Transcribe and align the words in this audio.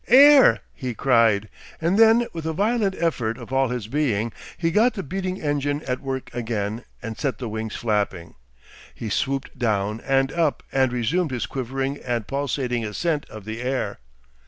"'Ere!" 0.07 0.61
he 0.73 0.95
cried; 0.95 1.47
and 1.79 1.95
then 1.95 2.25
with 2.33 2.47
a 2.47 2.53
violent 2.53 2.95
effort 2.97 3.37
of 3.37 3.53
all 3.53 3.67
his 3.67 3.85
being 3.87 4.33
he 4.57 4.71
got 4.71 4.95
the 4.95 5.03
beating 5.03 5.39
engine 5.39 5.83
at 5.83 6.01
work 6.01 6.31
again 6.33 6.83
and 7.03 7.19
set 7.19 7.37
the 7.37 7.47
wings 7.47 7.75
flapping. 7.75 8.33
He 8.95 9.11
swooped 9.11 9.59
down 9.59 10.01
and 10.03 10.31
up 10.31 10.63
and 10.71 10.91
resumed 10.91 11.29
his 11.29 11.45
quivering 11.45 11.97
and 11.99 12.25
pulsating 12.25 12.83
ascent 12.83 13.27
of 13.29 13.45
the 13.45 13.61
air. 13.61 13.99